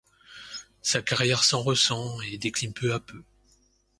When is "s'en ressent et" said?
1.43-2.39